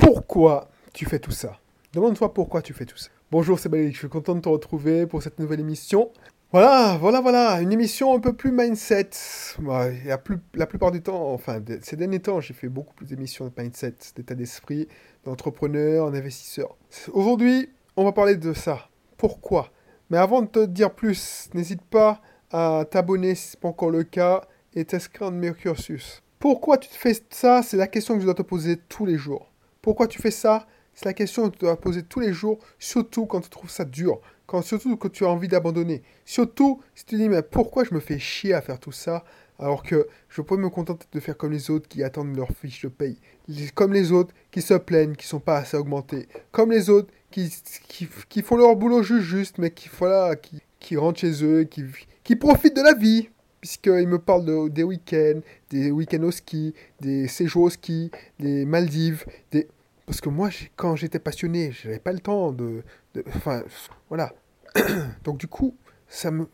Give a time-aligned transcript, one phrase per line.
[0.00, 1.58] pourquoi tu fais tout ça?
[1.92, 3.10] Demande-toi pourquoi tu fais tout ça.
[3.30, 6.10] Bonjour, c'est Balik, je suis content de te retrouver pour cette nouvelle émission.
[6.52, 9.10] Voilà, voilà, voilà, une émission un peu plus mindset.
[9.62, 10.18] la,
[10.66, 14.34] plupart du temps, enfin, ces derniers temps, j'ai fait beaucoup plus d'émissions de mindset, d'état
[14.34, 14.88] d'esprit,
[15.24, 16.76] d'entrepreneur, d'investisseur.
[17.12, 18.88] Aujourd'hui, on va parler de ça.
[19.16, 19.70] Pourquoi?
[20.08, 22.20] Mais avant de te dire plus, n'hésite pas
[22.50, 24.42] à t'abonner si ce n'est pas encore le cas
[24.74, 26.22] et t'inscrire dans mes cursus.
[26.38, 27.62] Pourquoi tu fais ça?
[27.62, 29.49] C'est la question que je dois te poser tous les jours.
[29.82, 30.66] Pourquoi tu fais ça?
[30.94, 33.84] C'est la question que tu dois poser tous les jours, surtout quand tu trouves ça
[33.84, 34.20] dur,
[34.62, 36.02] surtout quand tu as envie d'abandonner.
[36.24, 39.24] Surtout si tu dis, mais pourquoi je me fais chier à faire tout ça
[39.58, 42.82] alors que je pourrais me contenter de faire comme les autres qui attendent leur fiche
[42.82, 43.18] de paye.
[43.74, 46.28] Comme les autres qui se plaignent, qui sont pas assez augmentés.
[46.50, 47.52] Comme les autres qui,
[48.28, 51.84] qui, font leur boulot juste, juste mais qui, voilà, qui, qui rentrent chez eux, qui,
[52.24, 53.28] qui profitent de la vie
[53.60, 58.64] puisqu'il me parle de, des week-ends, des week-ends au ski, des séjours au ski, des
[58.64, 59.68] Maldives, des...
[60.10, 62.82] Parce que moi, quand j'étais passionné, je n'avais pas le temps de...
[63.28, 63.62] Enfin,
[64.08, 64.32] voilà.
[65.22, 65.76] Donc du coup,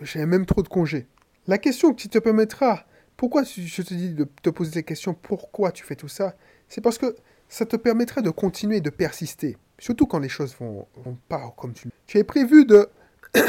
[0.03, 1.07] j'avais même trop de congés.
[1.47, 2.85] La question que tu te permettras,
[3.17, 6.37] pourquoi je te dis de te poser la question, pourquoi tu fais tout ça?
[6.69, 7.17] C'est parce que
[7.49, 9.57] ça te permettrait de continuer de persister.
[9.79, 11.89] Surtout quand les choses vont, vont pas comme tu...
[12.07, 12.91] Tu avais prévu de...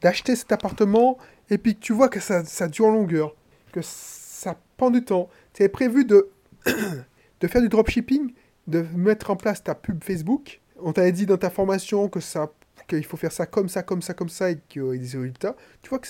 [0.00, 1.18] d'acheter cet appartement
[1.50, 3.36] et puis tu vois que ça, ça dure en longueur,
[3.70, 5.30] que ça prend du temps.
[5.52, 6.30] Tu avais prévu de,
[7.40, 8.32] de faire du dropshipping,
[8.66, 10.60] de mettre en place ta pub Facebook.
[10.80, 12.50] On t'avait dit dans ta formation que ça
[12.86, 14.98] qu'il faut faire ça comme ça, comme ça, comme ça, et qu'il y a des
[14.98, 15.56] résultats.
[15.82, 16.08] Tu vois que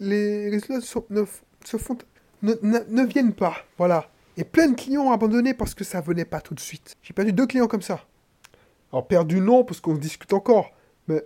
[0.00, 0.78] les résultats
[1.10, 1.24] ne,
[1.64, 1.96] se font,
[2.42, 3.56] ne, ne, viennent pas.
[3.78, 4.10] Voilà.
[4.36, 6.96] Et plein de clients ont abandonné parce que ça venait pas tout de suite.
[7.02, 8.04] J'ai perdu deux clients comme ça.
[8.92, 10.70] Alors perdu non, parce qu'on discute encore.
[11.08, 11.24] Mais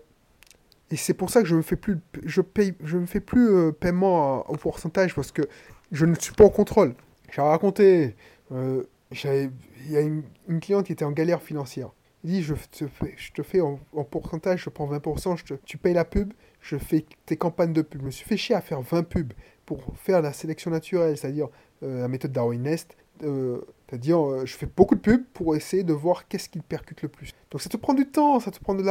[0.91, 2.43] et c'est pour ça que je ne fais plus, je
[2.85, 5.43] je me fais plus euh, paiement au pourcentage parce que
[5.91, 6.95] je ne suis pas en contrôle.
[7.33, 8.15] J'ai raconté,
[8.53, 9.51] euh, il
[9.89, 10.25] y a une,
[10.61, 11.91] cliente qui était en galère financière.
[12.25, 13.79] Il dit, je te fais, je te fais en,
[14.11, 17.83] pourcentage, je prends 20%, je te, tu payes la pub, je fais tes campagnes de
[17.83, 18.01] pub.
[18.01, 19.33] Je me suis fait chier à faire 20 pubs
[19.65, 21.49] pour faire la sélection naturelle, c'est-à-dire
[21.83, 22.97] euh, la méthode Darwin Nest.
[23.21, 27.31] c'est-à-dire, je fais beaucoup de pubs pour essayer de voir qu'est-ce qui percute le plus.
[27.51, 28.85] Donc ça te prend du temps, ça te prend de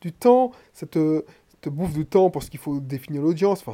[0.00, 1.24] du temps, ça te,
[1.60, 3.64] te bouffe du temps parce qu'il faut définir l'audience.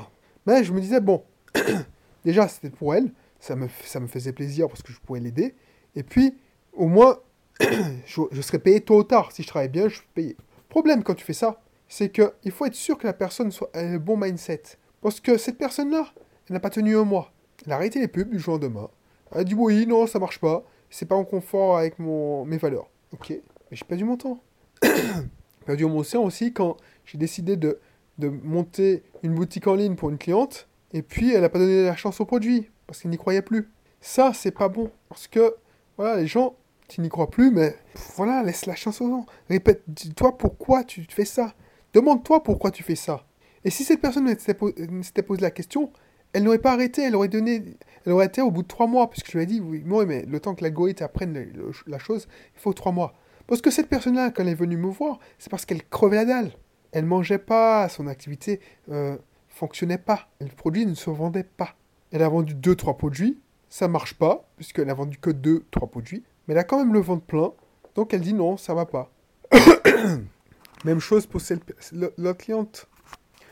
[0.47, 1.23] Mais je me disais, bon,
[2.25, 5.55] déjà c'était pour elle, ça me, ça me faisait plaisir parce que je pouvais l'aider.
[5.95, 6.35] Et puis,
[6.73, 7.19] au moins,
[7.61, 9.33] je, serais payé tôt ou tard.
[9.33, 10.37] Si je travaille bien, je suis payé.
[10.69, 13.93] Problème quand tu fais ça, c'est qu'il faut être sûr que la personne soit, ait
[13.93, 14.63] le bon mindset.
[15.01, 16.07] Parce que cette personne-là,
[16.49, 17.33] elle n'a pas tenu un mois.
[17.67, 18.89] Elle a arrêté les pubs du jour au lendemain.
[19.33, 20.65] Elle a dit oui, non, ça marche pas.
[20.91, 22.89] C'est pas en confort avec mon, mes valeurs.
[23.13, 24.43] Ok, mais j'ai perdu mon temps.
[25.67, 27.79] perdu mon temps aussi quand j'ai décidé de,
[28.19, 31.85] de monter une boutique en ligne pour une cliente, et puis elle n'a pas donné
[31.85, 33.71] la chance au produit, parce qu'elle n'y croyait plus.
[34.01, 35.55] Ça, c'est pas bon, parce que,
[35.97, 36.57] voilà, les gens,
[36.89, 37.77] tu n'y crois plus, mais
[38.17, 39.27] voilà, laisse la chance aux gens.
[39.49, 41.55] Répète, dis-toi pourquoi tu fais ça.
[41.95, 43.25] Demande-toi pourquoi tu fais ça.
[43.65, 45.93] Et si cette personne ne s'était posé la question,
[46.33, 47.77] elle n'aurait pas arrêté, elle aurait donné,
[48.07, 50.25] elle aurait été au bout de trois mois, puisque je lui ai dit, oui, mais
[50.25, 51.53] le temps que l'algorithme apprenne
[51.87, 52.27] la chose,
[52.57, 53.15] il faut trois mois.
[53.47, 56.25] Parce que cette personne-là, quand elle est venue me voir, c'est parce qu'elle crevait la
[56.25, 56.53] dalle.
[56.93, 58.61] Elle mangeait pas, son activité
[58.91, 59.17] euh,
[59.49, 60.29] fonctionnait pas.
[60.41, 61.77] Le produit ne se vendait pas.
[62.13, 63.41] Elle a vendu 2-3 produits,
[63.73, 67.01] ça marche pas, puisqu'elle a vendu que 2-3 produits, mais elle a quand même le
[67.01, 67.53] ventre plein,
[67.95, 69.11] donc elle dit non, ça va pas.
[70.85, 71.41] même chose pour
[72.19, 72.87] l'autre cliente.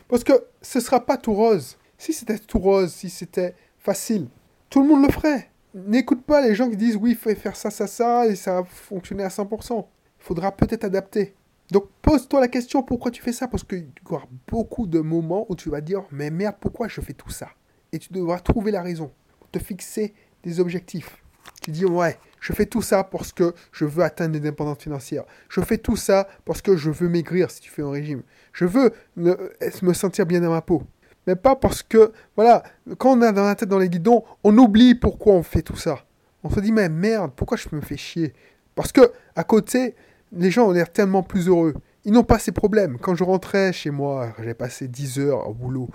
[0.07, 1.75] Parce que ce sera pas tout rose.
[1.97, 4.27] Si c'était tout rose, si c'était facile,
[4.69, 5.49] tout le monde le ferait.
[5.73, 8.61] N'écoute pas les gens qui disent oui, il faut faire ça, ça, ça, et ça
[8.61, 9.87] va fonctionner à 100%.
[10.19, 11.33] Il faudra peut-être adapter.
[11.71, 13.47] Donc pose-toi la question pourquoi tu fais ça?
[13.47, 17.01] Parce qu'il y aura beaucoup de moments où tu vas dire mais merde, pourquoi je
[17.01, 17.49] fais tout ça?
[17.91, 19.11] Et tu devras trouver la raison,
[19.51, 20.13] te fixer
[20.43, 21.21] des objectifs.
[21.61, 25.23] Tu dis ouais, je fais tout ça parce que je veux atteindre l'indépendance financière.
[25.49, 28.23] Je fais tout ça parce que je veux maigrir si tu fais un régime.
[28.53, 30.83] Je veux me sentir bien dans ma peau.
[31.27, 32.63] Mais pas parce que, voilà,
[32.97, 35.75] quand on a dans la tête dans les guidons, on oublie pourquoi on fait tout
[35.75, 36.03] ça.
[36.43, 38.33] On se dit mais merde, pourquoi je me fais chier?
[38.73, 39.95] Parce que à côté,
[40.31, 41.75] les gens ont l'air tellement plus heureux.
[42.05, 42.97] Ils n'ont pas ces problèmes.
[42.97, 45.89] Quand je rentrais chez moi, j'ai passé 10 heures au boulot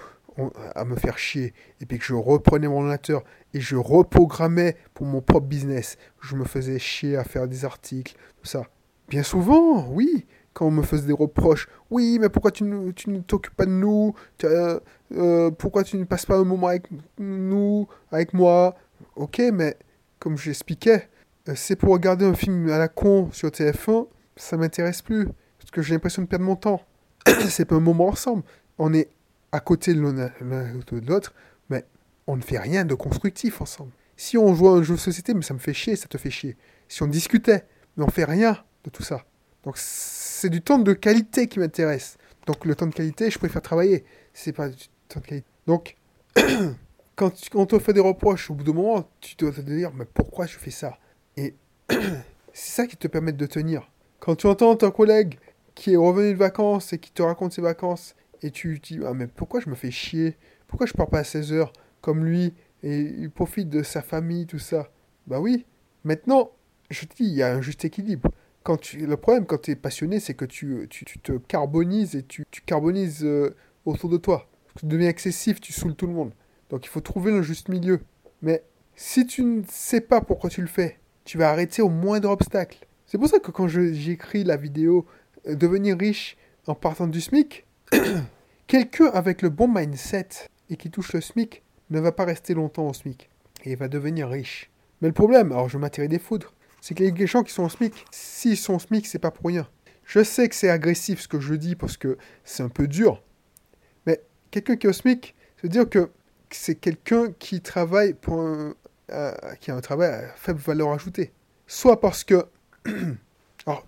[0.74, 3.22] à me faire chier, et puis que je reprenais mon ordinateur
[3.54, 8.16] et je reprogrammais pour mon propre business, je me faisais chier à faire des articles,
[8.40, 8.64] tout ça.
[9.08, 13.22] Bien souvent, oui, quand on me faisait des reproches, oui, mais pourquoi tu ne tu
[13.22, 14.14] t'occupes pas de nous?
[14.44, 14.80] Euh,
[15.14, 16.88] euh, Pourquoi tu ne passes pas un moment avec
[17.18, 18.74] nous, avec moi?
[19.14, 19.76] Ok, mais
[20.18, 21.08] comme j'expliquais,
[21.48, 24.06] euh, c'est pour regarder un film à la con sur TF1
[24.36, 25.28] ça m'intéresse plus.
[25.58, 26.82] Parce que j'ai l'impression de perdre mon temps.
[27.48, 28.42] c'est pas un moment ensemble.
[28.78, 29.08] On est
[29.56, 31.34] à côté de l'autre,
[31.70, 31.86] mais
[32.26, 33.92] on ne fait rien de constructif ensemble.
[34.16, 36.18] Si on joue à un jeu de société, mais ça me fait chier, ça te
[36.18, 36.58] fait chier.
[36.88, 37.64] Si on discutait,
[37.96, 38.62] mais on fait rien.
[38.84, 39.24] de tout ça.
[39.64, 42.18] Donc c'est du temps de qualité qui m'intéresse.
[42.46, 44.04] Donc le temps de qualité, je préfère travailler.
[44.34, 44.76] C'est pas du
[45.08, 45.48] temps de qualité.
[45.66, 45.96] Donc
[47.16, 50.04] quand on te fait des reproches, au bout d'un moment, tu dois te dire mais
[50.04, 50.98] pourquoi je fais ça?
[51.38, 51.54] Et
[52.52, 53.90] c'est ça qui te permet de tenir.
[54.20, 55.38] Quand tu entends ton collègue
[55.74, 59.14] qui est revenu de vacances et qui te raconte ses vacances et tu dis ah
[59.14, 60.36] mais pourquoi je me fais chier?
[60.68, 64.46] Pourquoi je pars pas à 16 heures comme lui et il profite de sa famille
[64.46, 64.90] tout ça?
[65.26, 65.66] Bah oui.
[66.04, 66.52] Maintenant,
[66.90, 68.30] je te dis il y a un juste équilibre.
[68.62, 72.22] Quand tu, le problème quand tu es passionné, c'est que tu, tu, te carbonises et
[72.22, 73.54] tu, tu carbonises euh,
[73.84, 74.48] autour de toi.
[74.78, 76.32] Tu deviens excessif, tu saoules tout le monde.
[76.70, 78.00] Donc il faut trouver le juste milieu.
[78.42, 82.30] Mais si tu ne sais pas pourquoi tu le fais, tu vas arrêter au moindre
[82.30, 82.86] obstacle.
[83.06, 85.06] C'est pour ça que quand j'écris la vidéo
[85.46, 86.36] euh, Devenir riche
[86.66, 87.65] en partant du SMIC,
[88.66, 90.28] quelqu'un avec le bon mindset
[90.70, 93.28] et qui touche le SMIC ne va pas rester longtemps au SMIC.
[93.64, 94.70] Et va devenir riche.
[95.00, 97.68] Mais le problème, alors je m'attirer des foudres, c'est que les gens qui sont au
[97.68, 99.68] SMIC, s'ils sont au SMIC, c'est pas pour rien.
[100.04, 103.22] Je sais que c'est agressif ce que je dis parce que c'est un peu dur.
[104.06, 106.10] Mais quelqu'un qui est au SMIC, c'est dire que
[106.50, 108.74] c'est quelqu'un qui travaille pour un,
[109.10, 111.32] euh, qui a un travail à faible valeur ajoutée.
[111.66, 112.46] Soit parce que
[113.66, 113.84] alors,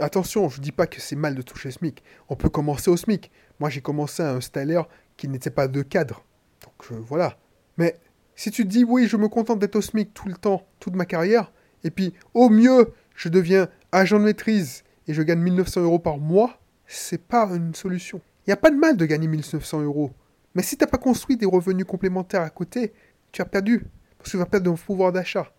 [0.00, 2.02] attention, je ne dis pas que c'est mal de toucher SMIC.
[2.28, 3.30] On peut commencer au SMIC.
[3.60, 4.86] Moi, j'ai commencé à un stellaire
[5.16, 6.24] qui n'était pas de cadre.
[6.64, 7.38] Donc, euh, voilà.
[7.76, 7.96] Mais
[8.34, 10.96] si tu te dis, oui, je me contente d'être au SMIC tout le temps, toute
[10.96, 11.52] ma carrière,
[11.84, 16.18] et puis, au mieux, je deviens agent de maîtrise et je gagne 1900 euros par
[16.18, 18.20] mois, c'est pas une solution.
[18.46, 20.10] Il n'y a pas de mal de gagner 1900 euros.
[20.56, 22.92] Mais si tu n'as pas construit des revenus complémentaires à côté,
[23.30, 23.86] tu as perdu.
[24.18, 25.52] Parce que tu vas perdre ton pouvoir d'achat.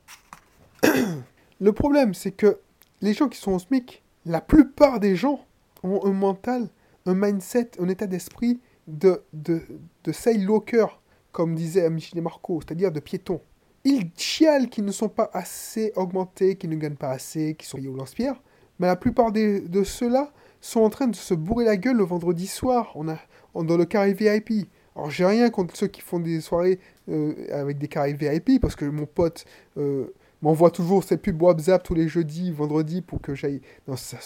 [1.62, 2.60] Le problème, c'est que
[3.02, 5.46] les gens qui sont au SMIC, la plupart des gens
[5.84, 6.70] ont un mental,
[7.06, 9.62] un mindset, un état d'esprit de, de,
[10.04, 11.02] de sailloker,
[11.32, 13.42] comme disait Michel Marco, c'est-à-dire de piétons.
[13.84, 17.78] Ils chialent qu'ils ne sont pas assez augmentés, qu'ils ne gagnent pas assez, qu'ils sont
[17.78, 18.40] payés au lance-pierre,
[18.80, 20.32] mais la plupart de ceux-là
[20.62, 23.18] sont en train de se bourrer la gueule le vendredi soir on a,
[23.56, 24.70] dans le carré VIP.
[24.96, 28.76] Alors j'ai rien contre ceux qui font des soirées euh, avec des carrés VIP, parce
[28.76, 29.46] que mon pote
[29.78, 33.62] euh, m'envoie toujours ses pubs WhatsApp tous les jeudis, vendredis pour que j'aille.
[33.88, 34.18] Non, ça,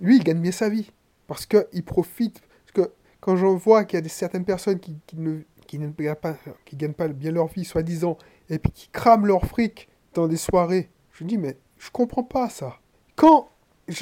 [0.00, 0.90] lui, il gagne bien sa vie.
[1.26, 2.40] Parce qu'il profite.
[2.40, 5.88] Parce que quand j'en vois qu'il y a des, certaines personnes qui, ne, qui, ne
[5.88, 8.18] gagnent pas, qui gagnent pas bien leur vie, soi-disant,
[8.50, 12.24] et puis qui crament leur fric dans des soirées, je me dis, mais je comprends
[12.24, 12.78] pas ça.
[13.16, 13.48] Quand,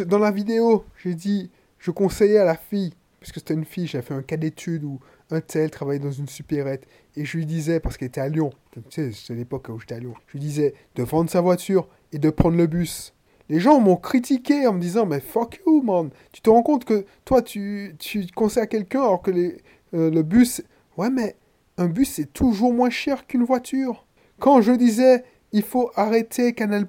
[0.07, 4.05] dans la vidéo, j'ai dit, je conseillais à la fille, puisque c'était une fille, j'avais
[4.05, 4.99] fait un cas d'étude où
[5.31, 6.87] un tel travaillait dans une supérette,
[7.17, 8.51] et je lui disais, parce qu'elle était à Lyon,
[8.89, 12.19] tu c'est l'époque où j'étais à Lyon, je lui disais de vendre sa voiture et
[12.19, 13.15] de prendre le bus.
[13.49, 16.11] Les gens m'ont critiqué en me disant, mais fuck you, man.
[16.31, 20.23] Tu te rends compte que toi, tu, tu conseilles à quelqu'un alors que euh, le
[20.23, 20.63] bus.
[20.97, 21.35] Ouais, mais
[21.77, 24.07] un bus, c'est toujours moins cher qu'une voiture.
[24.39, 26.87] Quand je disais, il faut arrêter Canal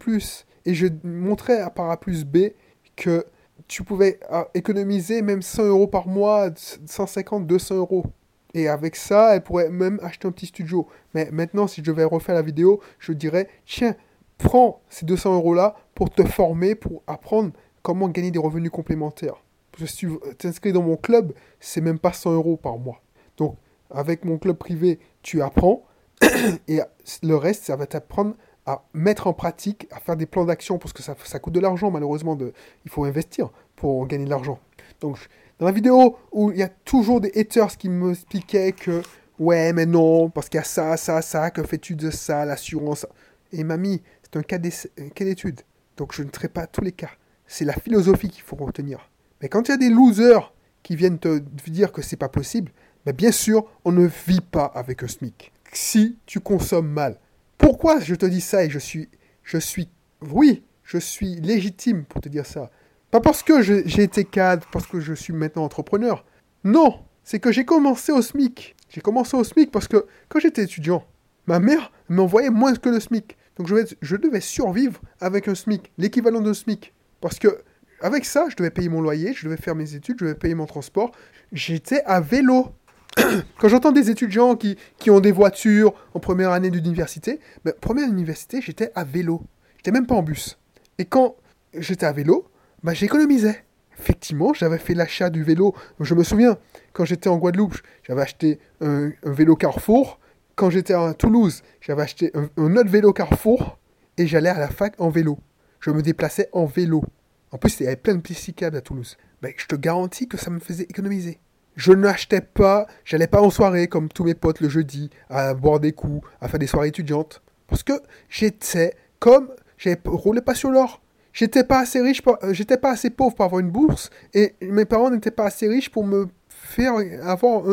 [0.65, 2.51] et je montrais à Paraplus B
[2.95, 3.25] que
[3.67, 6.49] tu pouvais ah, économiser même 100 euros par mois,
[6.85, 8.05] 150, 200 euros.
[8.53, 10.87] Et avec ça, elle pourrait même acheter un petit studio.
[11.13, 13.95] Mais maintenant, si je vais refaire la vidéo, je dirais, tiens,
[14.37, 17.51] prends ces 200 euros-là pour te former, pour apprendre
[17.81, 19.41] comment gagner des revenus complémentaires.
[19.77, 20.07] Je suis
[20.43, 23.01] inscrit dans mon club, c'est même pas 100 euros par mois.
[23.37, 23.55] Donc,
[23.89, 25.83] avec mon club privé, tu apprends.
[26.67, 26.81] et
[27.23, 28.35] le reste, ça va t'apprendre
[28.71, 31.59] à mettre en pratique, à faire des plans d'action, parce que ça, ça coûte de
[31.59, 32.37] l'argent, malheureusement.
[32.85, 34.59] Il faut investir pour gagner de l'argent.
[34.99, 35.17] Donc,
[35.59, 39.01] dans la vidéo où il y a toujours des haters qui me expliquaient que
[39.39, 43.05] ouais, mais non, parce qu'il y a ça, ça, ça, que fais-tu de ça, l'assurance?
[43.51, 45.61] Et mamie, c'est un cas d'étude.
[45.97, 47.11] Donc je ne traite pas tous les cas.
[47.47, 49.09] C'est la philosophie qu'il faut retenir.
[49.41, 52.71] Mais quand il y a des losers qui viennent te dire que c'est pas possible,
[53.05, 55.51] ben bien sûr, on ne vit pas avec un SMIC.
[55.73, 57.19] Si tu consommes mal.
[57.61, 59.09] Pourquoi je te dis ça et je suis,
[59.43, 59.89] je suis,
[60.21, 62.71] oui, je suis légitime pour te dire ça.
[63.11, 66.25] Pas parce que j'ai été cadre, parce que je suis maintenant entrepreneur.
[66.63, 68.75] Non, c'est que j'ai commencé au SMIC.
[68.89, 71.05] J'ai commencé au SMIC parce que quand j'étais étudiant,
[71.45, 73.37] ma mère m'envoyait moins que le SMIC.
[73.57, 76.93] Donc je, je devais survivre avec un SMIC, l'équivalent d'un SMIC.
[77.19, 77.63] Parce que
[78.01, 80.55] avec ça, je devais payer mon loyer, je devais faire mes études, je devais payer
[80.55, 81.11] mon transport.
[81.51, 82.73] J'étais à vélo.
[83.59, 88.09] Quand j'entends des étudiants qui, qui, ont des voitures en première année d'université, ben, première
[88.09, 89.43] université, j'étais à vélo.
[89.77, 90.59] J'étais même pas en bus.
[90.97, 91.35] Et quand
[91.73, 92.47] j'étais à vélo,
[92.83, 93.63] bah, j'économisais.
[93.99, 95.75] Effectivement, j'avais fait l'achat du vélo.
[95.99, 96.57] Je me souviens,
[96.93, 100.19] quand j'étais en Guadeloupe, j'avais acheté un, vélo Carrefour.
[100.55, 103.77] Quand j'étais à Toulouse, j'avais acheté un, autre vélo Carrefour.
[104.17, 105.37] Et j'allais à la fac en vélo.
[105.79, 107.03] Je me déplaçais en vélo.
[107.51, 109.17] En plus, il y avait plein de pistes à Toulouse.
[109.41, 111.39] Ben, je te garantis que ça me faisait économiser.
[111.81, 115.79] Je n'achetais pas, j'allais pas en soirée comme tous mes potes le jeudi, à boire
[115.79, 117.41] des coups, à faire des soirées étudiantes.
[117.65, 117.93] Parce que
[118.29, 121.01] j'étais comme, j'avais roulé pas sur l'or.
[121.33, 124.85] J'étais pas assez riche, euh, j'étais pas assez pauvre pour avoir une bourse, et mes
[124.85, 127.63] parents n'étaient pas assez riches pour me faire avoir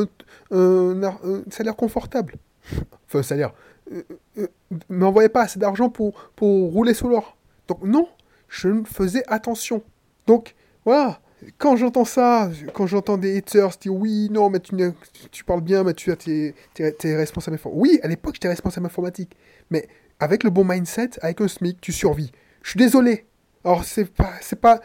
[0.53, 1.03] un,
[1.51, 2.37] salaire confortable.
[3.09, 3.53] Enfin, salaire.
[3.93, 4.03] Euh,
[4.39, 4.47] euh,
[4.89, 7.37] m'envoyait pas assez d'argent pour, pour rouler sous l'or.
[7.67, 8.09] Donc non,
[8.49, 9.83] je faisais attention.
[10.27, 10.55] Donc
[10.87, 11.21] voilà,
[11.59, 15.95] quand j'entends ça, quand j'entends des haters dire oui, non, mais tu, parles bien, mais
[15.95, 17.83] tu es, es, responsable informatique.
[17.83, 19.37] Oui, à l'époque, j'étais responsable informatique.
[19.71, 19.89] Mais
[20.21, 22.33] avec le bon mindset, avec un SMIC, tu survis.
[22.63, 23.27] Je suis désolé.
[23.65, 24.81] Alors, c'est pas, pas,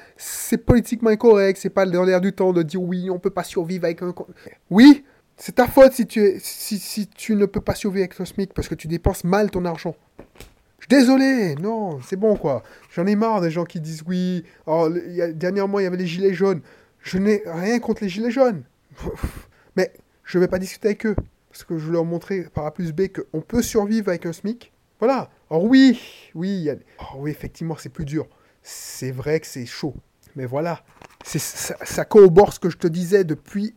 [0.66, 3.86] politiquement incorrect, c'est pas dans l'air du temps de dire oui, on peut pas survivre
[3.86, 4.14] avec un.
[4.70, 5.04] Oui,
[5.38, 8.54] c'est ta faute si tu, si, si tu ne peux pas survivre avec le SMIC
[8.54, 9.96] parce que tu dépenses mal ton argent.
[10.90, 12.64] Désolé, non, c'est bon quoi.
[12.94, 14.44] J'en ai marre des gens qui disent oui.
[15.34, 16.62] Dernièrement, il y avait les gilets jaunes.
[17.00, 18.64] Je n'ai rien contre les gilets jaunes.
[19.76, 21.16] Mais je ne vais pas discuter avec eux.
[21.50, 24.74] Parce que je leur montrer par A plus B qu'on peut survivre avec un SMIC.
[25.00, 25.30] Voilà.
[25.50, 26.00] Alors oui,
[26.34, 28.28] oui, oh oui, effectivement, c'est plus dur.
[28.64, 29.94] C'est vrai que c'est chaud.
[30.36, 30.84] Mais voilà.
[31.24, 33.74] Ça, ça corrobore ce que je te disais depuis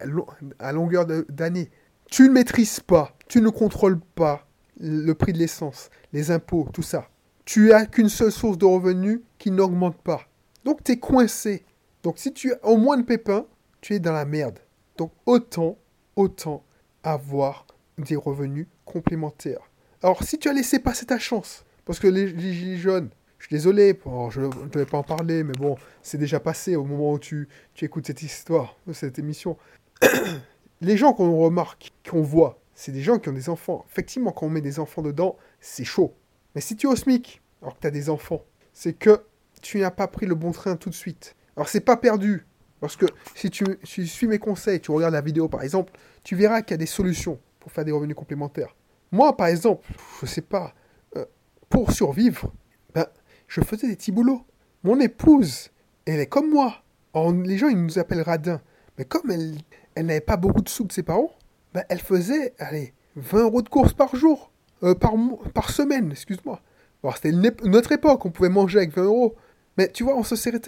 [0.58, 1.70] à longueur d'année.
[2.10, 4.46] Tu ne maîtrises pas, tu ne contrôles pas
[4.78, 7.08] le prix de l'essence, les impôts, tout ça.
[7.44, 10.22] Tu as qu'une seule source de revenus qui n'augmente pas.
[10.64, 11.64] Donc tu es coincé.
[12.02, 13.46] Donc si tu as au moins de pépins,
[13.80, 14.58] tu es dans la merde.
[14.96, 15.78] Donc autant,
[16.16, 16.64] autant
[17.02, 17.66] avoir
[17.98, 19.70] des revenus complémentaires.
[20.02, 23.54] Alors si tu as laissé passer ta chance, parce que les, gilets jaunes, je suis
[23.54, 23.98] désolé,
[24.30, 27.48] je ne devais pas en parler, mais bon, c'est déjà passé au moment où tu,
[27.74, 29.56] tu écoutes cette histoire, cette émission.
[30.80, 33.84] les gens qu'on remarque, qu'on voit, c'est des gens qui ont des enfants.
[33.90, 36.14] Effectivement, quand on met des enfants dedans, c'est chaud.
[36.54, 39.22] Mais si tu es au SMIC, alors que tu as des enfants, c'est que
[39.62, 41.34] tu n'as pas pris le bon train tout de suite.
[41.56, 42.46] Alors c'est pas perdu.
[42.80, 46.60] Parce que si tu, suis mes conseils, tu regardes la vidéo par exemple, tu verras
[46.60, 48.76] qu'il y a des solutions pour faire des revenus complémentaires.
[49.10, 49.88] Moi par exemple,
[50.20, 50.74] je sais pas,
[51.16, 51.24] euh,
[51.70, 52.52] pour survivre,
[52.94, 53.06] ben,
[53.48, 54.44] je faisais des petits boulots.
[54.84, 55.70] Mon épouse,
[56.04, 56.82] elle est comme moi.
[57.14, 58.60] les gens ils nous appellent radins.
[58.98, 59.56] Mais comme elle,
[59.94, 61.35] elle n'avait pas beaucoup de sous de ses parents,
[61.76, 64.50] bah, elle faisait, allez, 20 euros de course par jour,
[64.82, 66.62] euh, par, semaine, excuse-moi.
[67.16, 69.34] c'était notre époque, on pouvait manger avec 20 euros.
[69.76, 70.62] Mais tu vois, on se serrait,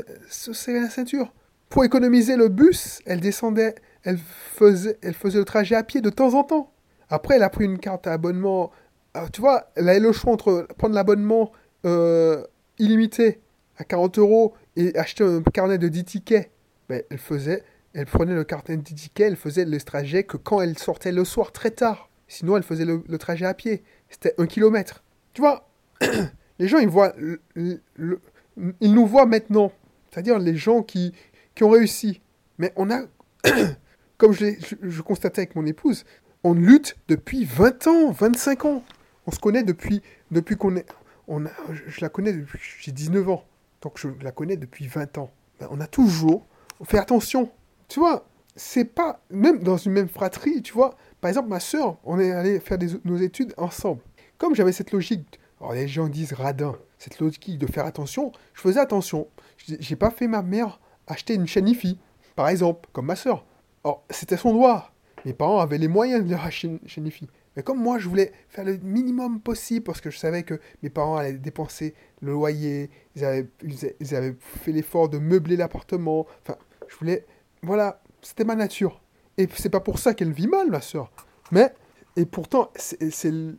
[0.83, 1.33] la ceinture.
[1.71, 6.45] Pour économiser le bus, elle descendait, elle faisait, le trajet à pied de temps en
[6.45, 6.75] temps.
[7.09, 8.71] Après, elle a pris une carte à abonnement.
[9.15, 11.53] Ah, tu vois, elle avait le choix entre prendre l'abonnement
[11.87, 12.45] euh,
[12.79, 13.41] illimité
[13.79, 16.51] à 40 euros et acheter un carnet de 10 tickets.
[16.91, 17.63] Ben, elle faisait
[17.99, 21.25] elle prenait le carton de ticket, elle faisait le trajet que quand elle sortait le
[21.25, 22.09] soir très tard.
[22.29, 23.83] Sinon, elle faisait le, trajet à pied.
[24.09, 25.03] C'était un kilomètre.
[25.33, 25.69] Tu vois,
[26.61, 27.13] les gens, ils voient,
[27.57, 29.73] ils nous voient maintenant.
[30.13, 31.13] C'est-à-dire les gens qui,
[31.57, 32.21] qui ont réussi.
[32.59, 33.01] Mais on a,
[34.17, 34.45] comme je,
[34.81, 36.05] je, constatais avec mon épouse,
[36.45, 38.85] on lutte depuis 20 ans, 25 ans.
[39.27, 40.87] On se connaît depuis, depuis qu'on est...
[41.27, 41.51] On a,
[41.89, 43.45] je la connais depuis j'ai 19 ans.
[43.83, 45.33] Donc je la connais depuis 20 ans.
[45.59, 46.47] Ben, on a toujours
[46.85, 47.51] fait attention
[47.89, 51.97] tu vois, c'est pas, même dans une même fratrie, tu vois, par exemple, ma soeur,
[52.05, 54.01] on est allé faire nos études ensemble.
[54.37, 58.61] Comme j'avais cette logique, alors les gens disent radin, cette logique de faire attention, je
[58.61, 59.29] faisais attention.
[59.57, 61.99] J'ai pas fait ma mère acheter une chaîne IFI,
[62.37, 63.45] par exemple, comme ma soeur.
[63.85, 64.93] Alors, c'était son droit.
[65.25, 67.29] Mes parents avaient les moyens de leur acheter une chaîne IFI.
[67.57, 70.91] Mais comme moi, je voulais faire le minimum possible parce que je savais que mes
[70.91, 73.49] parents allaient dépenser le loyer, ils avaient,
[74.01, 76.27] ils avaient fait l'effort de meubler l'appartement.
[76.43, 77.27] Enfin, je voulais
[77.63, 79.01] voilà, c'était ma nature.
[79.37, 81.11] Et c'est pas pour ça qu'elle vit mal, ma soeur.
[81.53, 81.73] Mais,
[82.17, 83.55] et pourtant, c'est, elle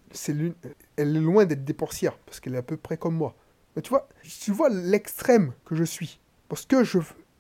[0.97, 3.35] est loin d'être dépensière, parce qu'elle est à peu près comme moi.
[3.75, 4.07] Mais tu vois,
[4.41, 6.19] tu vois l'extrême que je suis.
[6.49, 6.99] Parce que je.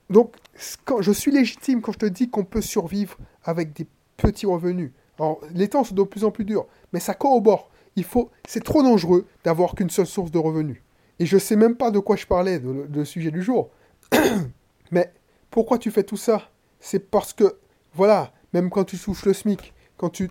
[0.09, 0.33] Donc,
[0.85, 3.87] quand je suis légitime quand je te dis qu'on peut survivre avec des
[4.17, 4.91] petits revenus.
[5.17, 7.69] Alors, les temps sont de plus en plus durs, mais ça corrobore.
[7.95, 10.81] Il faut, c'est trop dangereux d'avoir qu'une seule source de revenus.
[11.19, 13.69] Et je sais même pas de quoi je parlais, de, de sujet du jour.
[14.91, 15.11] mais
[15.49, 16.49] pourquoi tu fais tout ça?
[16.79, 17.57] C'est parce que,
[17.93, 20.29] voilà, même quand tu souches le SMIC, quand tu...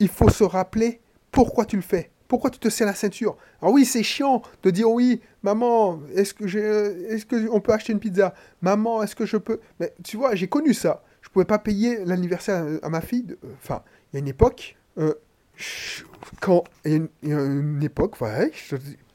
[0.00, 2.10] Il faut se rappeler pourquoi tu le fais.
[2.26, 3.36] Pourquoi tu te serres la ceinture?
[3.60, 8.00] Alors oui, c'est chiant de dire oui, maman, est-ce que est-ce que peut acheter une
[8.00, 8.34] pizza?
[8.62, 9.60] Maman, est-ce que je peux?
[9.78, 11.02] Mais tu vois, j'ai connu ça.
[11.20, 13.36] Je pouvais pas payer l'anniversaire à ma fille.
[13.62, 15.14] Enfin, il y a une époque, euh,
[16.40, 18.46] quand il y, a une, époque, voilà,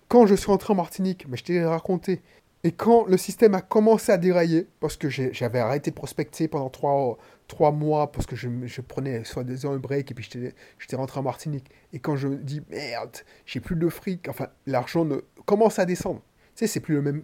[0.07, 2.21] quand je suis rentré en Martinique, mais je t'ai raconté,
[2.67, 6.69] et quand le système a commencé à dérailler, parce que j'avais arrêté de prospecter pendant
[6.69, 10.29] trois, trois mois, parce que je, je prenais soi-disant un break, et puis
[10.77, 11.71] j'étais rentré en Martinique.
[11.93, 15.85] Et quand je me dis, merde, j'ai plus de fric, enfin, l'argent ne, commence à
[15.85, 16.19] descendre.
[16.55, 17.23] Tu sais, c'est plus le même.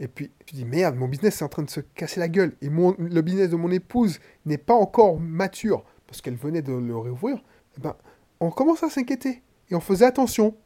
[0.00, 2.56] Et puis, tu dis, merde, mon business est en train de se casser la gueule.
[2.60, 6.72] Et mon, le business de mon épouse n'est pas encore mature, parce qu'elle venait de
[6.72, 7.40] le réouvrir.
[7.78, 7.94] Eh ben,
[8.40, 9.44] on commence à s'inquiéter.
[9.70, 10.56] Et on faisait attention.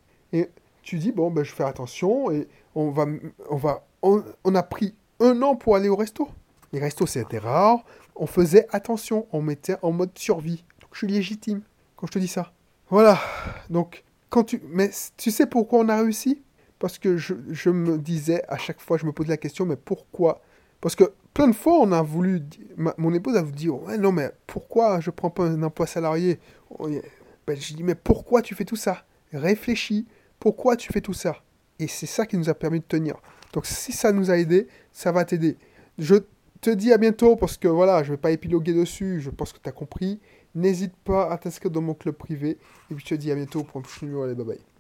[0.84, 3.06] Tu dis, bon, ben, je fais attention, et on va,
[3.50, 6.28] on va, on, on a pris un an pour aller au resto.
[6.72, 7.84] Les restos, c'était rare.
[8.16, 9.26] On faisait attention.
[9.32, 10.64] On mettait en mode survie.
[10.92, 11.62] Je suis légitime
[11.96, 12.52] quand je te dis ça.
[12.90, 13.18] Voilà.
[13.70, 14.60] Donc, quand tu.
[14.68, 16.42] Mais tu sais pourquoi on a réussi?
[16.78, 19.76] Parce que je, je me disais, à chaque fois, je me posais la question, mais
[19.76, 20.40] pourquoi?
[20.80, 22.42] Parce que plein de fois, on a voulu.
[22.98, 26.38] mon épouse a voulu dire non, mais pourquoi je prends pas un emploi salarié?
[26.88, 27.00] Y-
[27.46, 29.04] ben, Je dis Mais pourquoi tu fais tout ça?
[29.32, 30.06] Réfléchis.
[30.44, 31.42] Pourquoi tu fais tout ça
[31.78, 33.16] Et c'est ça qui nous a permis de tenir.
[33.54, 35.56] Donc, si ça nous a aidé, ça va t'aider.
[35.96, 36.16] Je
[36.60, 39.22] te dis à bientôt parce que voilà, je vais pas épiloguer dessus.
[39.22, 40.20] Je pense que tu as compris.
[40.54, 42.58] N'hésite pas à t'inscrire dans mon club privé.
[42.90, 44.24] Et puis, je te dis à bientôt pour un prochain numéro.
[44.24, 44.73] Allez, bye bye.